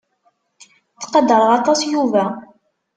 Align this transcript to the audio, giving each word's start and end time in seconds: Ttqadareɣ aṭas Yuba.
Ttqadareɣ 1.01 1.49
aṭas 1.57 1.79
Yuba. 1.91 2.25